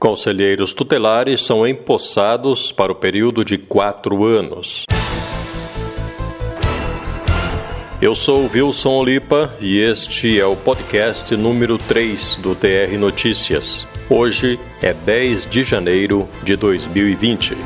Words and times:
Conselheiros 0.00 0.72
tutelares 0.72 1.44
são 1.44 1.66
empossados 1.66 2.72
para 2.72 2.90
o 2.90 2.94
período 2.94 3.44
de 3.44 3.58
quatro 3.58 4.24
anos. 4.24 4.86
Eu 8.00 8.14
sou 8.14 8.48
Wilson 8.50 8.94
Olipa 8.94 9.52
e 9.60 9.78
este 9.78 10.40
é 10.40 10.46
o 10.46 10.56
podcast 10.56 11.36
número 11.36 11.76
3 11.76 12.36
do 12.36 12.54
TR 12.54 12.96
Notícias. 12.98 13.86
Hoje 14.08 14.58
é 14.80 14.94
10 14.94 15.44
de 15.44 15.64
janeiro 15.64 16.26
de 16.42 16.56
2020. 16.56 17.58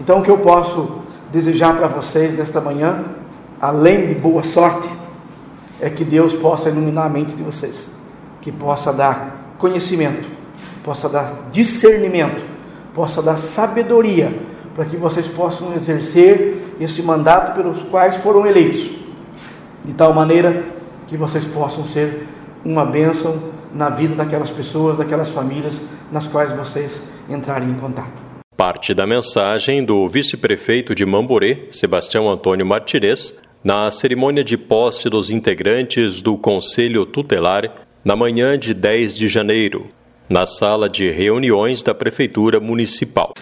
Então, 0.00 0.20
o 0.20 0.22
que 0.22 0.30
eu 0.30 0.38
posso 0.38 1.02
desejar 1.32 1.76
para 1.76 1.88
vocês 1.88 2.38
nesta 2.38 2.60
manhã, 2.60 3.04
além 3.60 4.06
de 4.06 4.14
boa 4.14 4.44
sorte, 4.44 4.88
é 5.80 5.90
que 5.90 6.04
Deus 6.04 6.34
possa 6.34 6.68
iluminar 6.68 7.06
a 7.06 7.08
mente 7.08 7.34
de 7.34 7.42
vocês, 7.42 7.90
que 8.40 8.52
possa 8.52 8.92
dar 8.92 9.41
conhecimento, 9.62 10.28
possa 10.82 11.08
dar 11.08 11.48
discernimento, 11.52 12.44
possa 12.92 13.22
dar 13.22 13.36
sabedoria 13.36 14.34
para 14.74 14.84
que 14.84 14.96
vocês 14.96 15.28
possam 15.28 15.72
exercer 15.74 16.58
esse 16.80 17.00
mandato 17.00 17.54
pelos 17.54 17.80
quais 17.84 18.16
foram 18.16 18.44
eleitos, 18.44 18.90
de 19.84 19.92
tal 19.92 20.12
maneira 20.12 20.64
que 21.06 21.16
vocês 21.16 21.44
possam 21.44 21.86
ser 21.86 22.26
uma 22.64 22.84
bênção 22.84 23.40
na 23.72 23.88
vida 23.88 24.16
daquelas 24.16 24.50
pessoas, 24.50 24.98
daquelas 24.98 25.30
famílias 25.30 25.80
nas 26.10 26.26
quais 26.26 26.50
vocês 26.56 27.08
entrarem 27.30 27.70
em 27.70 27.74
contato. 27.74 28.20
Parte 28.56 28.92
da 28.92 29.06
mensagem 29.06 29.84
do 29.84 30.08
vice-prefeito 30.08 30.94
de 30.94 31.06
Mamborê, 31.06 31.68
Sebastião 31.70 32.28
Antônio 32.28 32.66
Martirez, 32.66 33.40
na 33.62 33.90
cerimônia 33.92 34.42
de 34.42 34.56
posse 34.56 35.08
dos 35.08 35.30
integrantes 35.30 36.20
do 36.20 36.36
Conselho 36.36 37.06
Tutelar 37.06 37.91
na 38.04 38.16
manhã 38.16 38.58
de 38.58 38.74
10 38.74 39.16
de 39.16 39.28
janeiro, 39.28 39.88
na 40.28 40.44
sala 40.46 40.88
de 40.88 41.08
reuniões 41.10 41.82
da 41.82 41.94
Prefeitura 41.94 42.58
Municipal. 42.58 43.32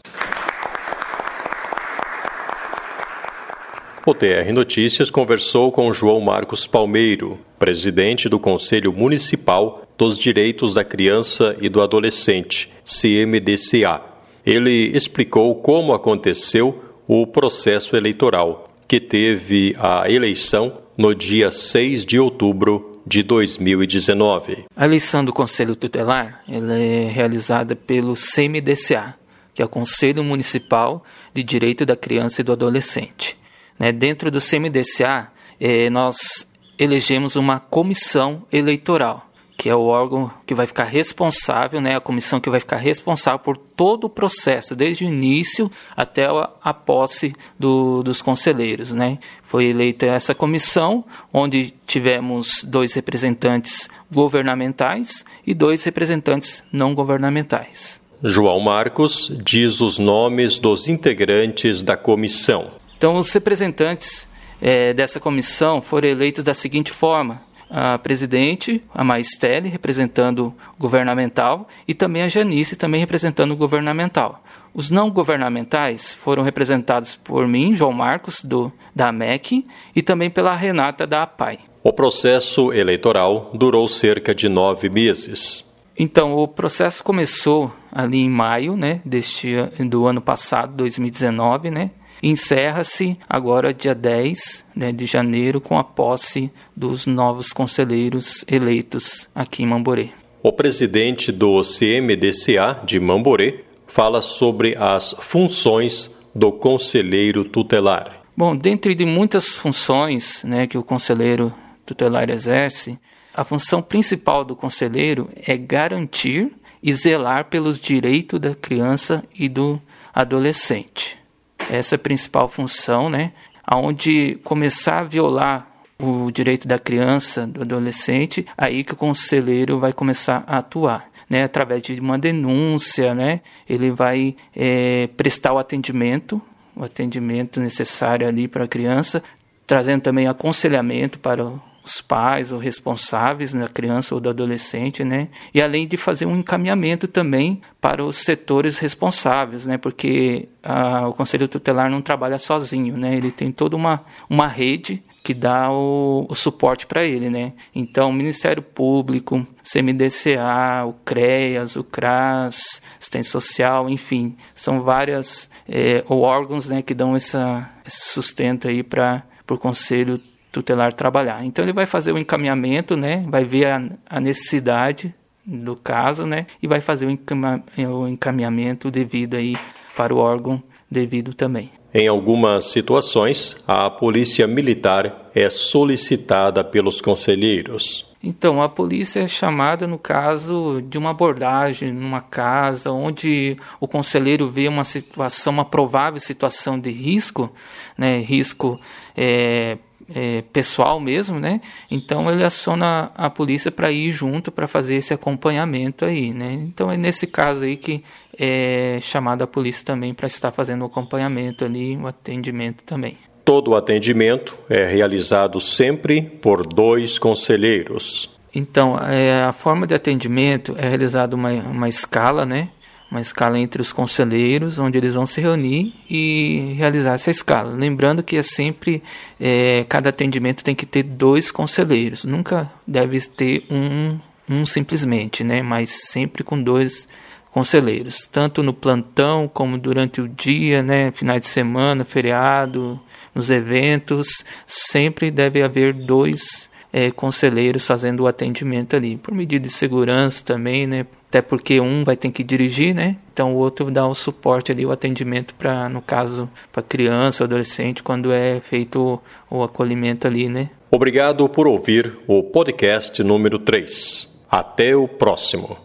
O 4.05 4.13
TR 4.13 4.53
Notícias 4.53 5.11
conversou 5.11 5.71
com 5.71 5.93
João 5.93 6.21
Marcos 6.21 6.67
Palmeiro, 6.67 7.39
presidente 7.57 8.29
do 8.29 8.41
Conselho 8.41 8.93
Municipal 8.93 9.83
dos 9.97 10.19
Direitos 10.19 10.75
da 10.75 10.83
Criança 10.83 11.57
e 11.61 11.69
do 11.69 11.81
Adolescente, 11.81 12.69
CMDCA. 12.85 14.03
Ele 14.45 14.91
explicou 14.93 15.55
como 15.55 15.95
aconteceu 15.95 16.83
o 17.07 17.29
processo 17.29 17.97
eleitoral, 17.97 18.74
que 18.95 19.01
teve 19.01 19.75
a 19.77 20.09
eleição 20.09 20.81
no 20.97 21.17
dia 21.17 21.51
6 21.51 22.05
de 22.05 22.17
outubro 22.17 23.03
de 23.05 23.25
2019. 23.25 24.67
A 24.77 24.85
eleição 24.85 25.25
do 25.25 25.33
Conselho 25.33 25.75
Tutelar 25.75 26.45
é 26.49 27.09
realizada 27.09 27.75
pelo 27.75 28.15
CMDCA, 28.15 29.17
que 29.53 29.61
é 29.61 29.65
o 29.65 29.69
Conselho 29.69 30.23
Municipal 30.23 31.03
de 31.35 31.43
Direito 31.43 31.85
da 31.85 31.97
Criança 31.97 32.41
e 32.41 32.45
do 32.45 32.53
Adolescente. 32.53 33.37
Né? 33.77 33.91
Dentro 33.91 34.31
do 34.31 34.39
CMDCA, 34.39 35.27
eh, 35.59 35.91
nós 35.91 36.47
elegemos 36.79 37.35
uma 37.35 37.59
comissão 37.59 38.45
eleitoral, 38.53 39.29
que 39.57 39.69
é 39.69 39.75
o 39.75 39.85
órgão 39.85 40.31
que 40.47 40.55
vai 40.55 40.67
ficar 40.67 40.85
responsável, 40.85 41.81
né, 41.81 41.97
a 41.97 42.01
comissão 42.01 42.41
que 42.41 42.51
vai 42.51 42.61
ficar 42.61 42.77
responsável 42.77 43.39
por 43.39 43.57
todo 43.57 44.05
o 44.05 44.11
processo, 44.11 44.75
desde 44.75 45.05
o 45.05 45.09
início 45.09 45.71
até 45.97 46.27
a, 46.27 46.51
a 46.63 46.75
posse 46.75 47.35
do, 47.59 48.03
dos 48.03 48.21
conselheiros. 48.21 48.93
Né. 48.93 49.19
Foi 49.45 49.67
eleita 49.67 50.07
essa 50.07 50.35
comissão, 50.35 51.05
onde 51.33 51.73
tivemos 51.87 52.65
dois 52.65 52.95
representantes 52.95 53.89
governamentais 54.11 55.25
e 55.47 55.55
dois 55.55 55.85
representantes 55.85 56.65
não 56.73 56.95
governamentais. 56.95 58.01
João 58.23 58.59
Marcos 58.59 59.31
diz 59.45 59.81
os 59.81 59.99
nomes 59.99 60.59
dos 60.59 60.89
integrantes 60.89 61.83
da 61.83 61.97
comissão. 61.97 62.71
Então, 62.97 63.17
os 63.17 63.31
representantes 63.33 64.27
é, 64.63 64.95
dessa 64.95 65.21
comissão 65.21 65.83
foram 65.83 66.09
eleitos 66.09 66.43
da 66.43 66.55
seguinte 66.55 66.91
forma: 66.91 67.43
a 67.77 67.99
presidente, 67.99 68.81
a 68.95 69.03
Maistele, 69.03 69.69
representando 69.69 70.55
o 70.79 70.81
governamental, 70.81 71.67
e 71.89 71.93
também 71.93 72.23
a 72.23 72.29
Janice, 72.29 72.77
também 72.77 73.01
representando 73.01 73.51
o 73.51 73.57
governamental. 73.57 74.45
Os 74.73 74.93
não 74.93 75.11
governamentais 75.11 76.15
foram 76.15 76.45
representados 76.45 77.17
por 77.17 77.49
mim, 77.49 77.75
João 77.75 77.93
Marcos, 77.93 78.45
do, 78.45 78.73
da 78.95 79.11
MEC, 79.11 79.67
e 79.95 80.03
também 80.03 80.31
pela 80.31 80.55
Renata, 80.55 81.05
da 81.05 81.25
APAI. 81.25 81.59
O 81.83 81.93
processo 81.93 82.73
eleitoral 82.73 83.51
durou 83.53 83.89
cerca 83.89 84.33
de 84.33 84.49
nove 84.49 84.89
meses. 84.89 85.65
Então, 85.99 86.37
o 86.37 86.47
processo 86.47 87.03
começou 87.03 87.73
ali 87.91 88.19
em 88.19 88.31
maio 88.31 88.77
né, 88.77 89.01
deste, 89.05 89.53
do 89.89 90.07
ano 90.07 90.21
passado, 90.21 90.75
2019, 90.77 91.73
né? 91.73 91.91
Encerra-se 92.27 93.19
agora 93.29 93.75
dia 93.75 93.95
10 93.95 94.65
né, 94.75 94.91
de 94.93 95.05
janeiro 95.05 95.61
com 95.61 95.77
a 95.77 95.85
posse 95.85 96.51
dos 96.75 97.07
novos 97.07 97.53
conselheiros 97.53 98.43
eleitos 98.51 99.29
aqui 99.35 99.63
em 99.63 99.67
Mamborê. 99.67 100.09
O 100.43 100.51
presidente 100.51 101.31
do 101.31 101.61
CMDCA 101.61 102.81
de 102.83 102.99
Mamborê 102.99 103.65
fala 103.87 104.23
sobre 104.23 104.75
as 104.79 105.15
funções 105.21 106.11
do 106.35 106.51
conselheiro 106.51 107.45
tutelar. 107.45 108.23
Bom, 108.35 108.57
dentre 108.57 108.95
de 108.95 109.05
muitas 109.05 109.49
funções 109.49 110.43
né, 110.45 110.67
que 110.67 110.79
o 110.79 110.83
conselheiro 110.83 111.53
tutelar 111.85 112.31
exerce, 112.31 112.99
a 113.35 113.45
função 113.45 113.83
principal 113.83 114.47
do 114.47 114.57
conselheiro 114.57 115.29
é 115.47 115.59
garantir 115.59 116.51
e 116.83 116.91
zelar 116.91 117.51
pelos 117.51 117.79
direitos 117.79 118.41
da 118.41 118.55
criança 118.55 119.23
e 119.39 119.47
do 119.47 119.79
adolescente. 120.15 121.23
Essa 121.71 121.95
é 121.95 121.97
a 121.97 121.99
principal 121.99 122.49
função, 122.49 123.09
né? 123.09 123.33
Onde 123.71 124.39
começar 124.45 125.01
a 125.01 125.05
violar 125.05 125.75
o 125.99 126.31
direito 126.31 126.67
da 126.69 126.79
criança, 126.79 127.47
do 127.47 127.63
adolescente, 127.63 128.47
aí 128.57 128.85
que 128.85 128.93
o 128.93 128.97
conselheiro 128.97 129.79
vai 129.79 129.93
começar 129.93 130.45
a 130.47 130.59
atuar. 130.59 131.13
Né, 131.29 131.43
através 131.43 131.83
de 131.83 131.99
uma 131.99 132.19
denúncia, 132.19 133.15
né, 133.15 133.41
ele 133.67 133.91
vai 133.91 134.37
é, 134.55 135.09
prestar 135.17 135.55
o 135.55 135.59
atendimento, 135.59 136.41
o 136.77 136.85
atendimento 136.85 137.59
necessário 137.61 138.29
ali 138.29 138.47
para 138.47 138.65
a 138.65 138.69
criança, 138.69 139.23
trazendo 139.67 140.03
também 140.03 140.29
aconselhamento 140.29 141.19
para 141.19 141.43
os 141.85 142.01
pais 142.01 142.51
ou 142.51 142.59
responsáveis 142.59 143.53
da 143.53 143.69
criança 143.69 144.15
ou 144.15 144.21
do 144.21 144.31
adolescente, 144.31 145.05
né? 145.05 145.29
E 145.53 145.61
além 145.61 145.87
de 145.87 145.97
fazer 145.97 146.25
um 146.25 146.37
encaminhamento 146.37 147.07
também 147.07 147.61
para 147.81 148.03
os 148.03 148.17
setores 148.17 148.79
responsáveis, 148.79 149.67
né? 149.67 149.77
Porque 149.77 150.49
a, 150.63 151.09
o 151.09 151.13
conselho 151.13 151.47
tutelar 151.47 151.91
não 151.91 152.01
trabalha 152.01 152.39
sozinho, 152.39 152.97
né? 152.97 153.15
Ele 153.15 153.31
tem 153.31 153.53
toda 153.53 153.77
uma, 153.77 154.01
uma 154.31 154.47
rede 154.47 155.03
que 155.23 155.33
dá 155.33 155.71
o, 155.71 156.27
o 156.29 156.35
suporte 156.35 156.87
para 156.87 157.03
ele, 157.05 157.31
né? 157.31 157.55
Então, 157.75 158.11
o 158.11 158.13
Ministério 158.13 158.63
Público, 158.63 159.47
CMDCA, 159.63 160.85
o 160.87 160.93
CREAS, 161.05 161.77
o 161.77 161.85
CRAS, 161.85 162.83
Assistência 162.99 163.33
Social, 163.33 163.89
enfim, 163.89 164.37
são 164.55 164.83
várias 164.83 165.49
é, 165.67 166.05
órgãos, 166.09 166.69
né, 166.69 166.83
que 166.83 166.93
dão 166.93 167.17
essa, 167.17 167.71
esse 167.87 168.11
sustento 168.11 168.69
aí 168.69 168.83
para 168.83 169.25
o 169.51 169.57
Conselho 169.57 170.19
tutelar 170.19 170.34
trabalhar. 170.63 171.45
Então 171.45 171.65
ele 171.65 171.73
vai 171.73 171.87
fazer 171.87 172.13
o 172.13 172.19
encaminhamento, 172.19 172.97
né? 172.97 173.25
Vai 173.29 173.45
ver 173.45 173.67
a, 173.67 173.83
a 174.09 174.21
necessidade 174.21 175.15
do 175.45 175.77
caso, 175.77 176.27
né? 176.27 176.47
E 176.63 176.67
vai 176.67 176.81
fazer 176.81 177.07
o 177.07 178.09
encaminhamento 178.09 178.91
devido 178.91 179.35
aí 179.35 179.57
para 179.97 180.15
o 180.15 180.19
órgão 180.19 180.63
devido 180.91 181.35
também. 181.35 181.71
Em 181.93 182.09
algumas 182.09 182.73
situações, 182.73 183.57
a 183.69 183.89
polícia 183.89 184.49
militar 184.49 185.31
é 185.35 185.49
solicitada 185.49 186.65
pelos 186.65 187.01
conselheiros. 187.01 188.05
Então, 188.21 188.61
a 188.61 188.69
polícia 188.69 189.21
é 189.21 189.29
chamada 189.29 189.87
no 189.87 189.99
caso 189.99 190.83
de 190.89 190.97
uma 190.97 191.11
abordagem 191.11 191.93
numa 191.93 192.21
casa 192.21 192.91
onde 192.91 193.57
o 193.79 193.87
conselheiro 193.87 194.51
vê 194.51 194.67
uma 194.67 194.83
situação, 194.83 195.53
uma 195.53 195.65
provável 195.65 196.19
situação 196.19 196.81
de 196.81 196.91
risco, 196.91 197.53
né, 197.99 198.19
risco 198.19 198.81
é, 199.17 199.77
é, 200.13 200.43
pessoal 200.53 200.99
mesmo, 201.01 201.39
né? 201.39 201.61
Então 201.91 202.31
ele 202.31 202.43
aciona 202.43 203.11
a 203.15 203.31
polícia 203.31 203.71
para 203.71 203.93
ir 203.93 204.11
junto 204.11 204.51
para 204.51 204.67
fazer 204.67 204.97
esse 204.97 205.15
acompanhamento 205.15 206.05
aí, 206.05 206.33
né? 206.33 206.53
Então 206.53 206.91
é 206.91 206.97
nesse 206.97 207.27
caso 207.27 207.65
aí 207.65 207.77
que 207.77 208.03
é 208.39 208.99
chamado 209.01 209.43
a 209.43 209.47
polícia 209.47 209.85
também 209.85 210.13
para 210.13 210.27
estar 210.27 210.51
fazendo 210.51 210.83
o 210.83 210.87
acompanhamento 210.87 211.65
ali, 211.65 211.97
o 211.97 212.07
atendimento 212.07 212.83
também. 212.85 213.17
Todo 213.45 213.73
o 213.73 213.77
atendimento 213.77 214.59
é 214.71 214.87
realizado 214.87 215.61
sempre 215.61 216.23
por 216.23 216.67
dois 216.67 217.19
conselheiros. 217.19 218.31
Então, 218.55 218.97
é, 218.99 219.43
a 219.43 219.53
forma 219.53 219.87
de 219.87 219.95
atendimento 219.95 220.75
é 220.79 220.89
realizada 220.89 221.35
uma, 221.35 221.51
uma 221.51 221.89
escala, 221.89 222.47
né? 222.47 222.69
Uma 223.11 223.21
escala 223.21 223.59
entre 223.59 223.81
os 223.81 223.93
conselheiros, 223.93 224.79
onde 224.79 224.99
eles 224.99 225.15
vão 225.15 225.27
se 225.27 225.41
reunir 225.41 225.95
e 226.11 226.75
realizar 226.77 227.15
essa 227.15 227.31
escala. 227.31 227.73
Lembrando 227.73 228.23
que 228.23 228.37
é 228.37 228.43
sempre, 228.43 229.03
é, 229.41 229.85
cada 229.89 230.09
atendimento 230.09 230.65
tem 230.65 230.75
que 230.75 230.87
ter 230.87 231.03
dois 231.03 231.51
conselheiros, 231.51 232.25
nunca 232.25 232.71
deve 232.87 233.21
ter 233.21 233.67
um, 233.71 234.19
um 234.49 234.67
simplesmente, 234.67 235.45
né? 235.45 235.63
mas 235.63 235.91
sempre 235.91 236.43
com 236.43 236.61
dois 236.61 237.07
conselheiros, 237.53 238.29
tanto 238.33 238.63
no 238.63 238.73
plantão 238.73 239.47
como 239.47 239.79
durante 239.79 240.21
o 240.21 240.29
dia, 240.29 240.83
né? 240.83 241.13
finais 241.13 241.41
de 241.41 241.47
semana, 241.47 242.05
feriado, 242.05 243.01
nos 243.33 243.51
eventos, 243.51 244.45
sempre 244.67 245.31
deve 245.31 245.63
haver 245.63 245.93
dois 245.93 246.69
é, 246.93 247.11
conselheiros 247.11 247.85
fazendo 247.85 248.21
o 248.21 248.27
atendimento 248.27 248.95
ali, 248.95 249.17
por 249.17 249.35
medida 249.35 249.67
de 249.67 249.73
segurança 249.73 250.45
também, 250.45 250.87
né? 250.87 251.05
Até 251.35 251.43
porque 251.43 251.81
um 251.81 252.05
vai 252.05 252.17
ter 252.17 252.31
que 252.31 252.45
dirigir, 252.45 252.95
né? 252.95 253.17
Então 253.33 253.55
o 253.55 253.59
outro 253.59 253.91
dá 253.91 254.07
o 254.07 254.15
suporte 254.15 254.71
ali, 254.71 254.87
o 254.87 254.93
atendimento 254.93 255.53
para, 255.57 255.89
no 255.89 256.01
caso, 256.01 256.49
para 256.71 256.81
criança, 256.81 257.43
adolescente, 257.43 258.05
quando 258.05 258.33
é 258.33 258.61
feito 258.61 259.21
o, 259.51 259.59
o 259.59 259.63
acolhimento 259.65 260.29
ali, 260.29 260.49
né? 260.49 260.71
Obrigado 260.93 261.49
por 261.49 261.67
ouvir 261.67 262.17
o 262.29 262.41
podcast 262.45 263.21
número 263.25 263.59
3. 263.59 264.33
Até 264.49 264.95
o 264.95 265.09
próximo. 265.09 265.85